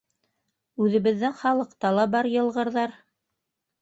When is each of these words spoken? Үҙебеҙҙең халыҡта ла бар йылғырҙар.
Үҙебеҙҙең 0.85 1.37
халыҡта 1.43 1.93
ла 1.99 2.07
бар 2.17 2.31
йылғырҙар. 2.33 3.01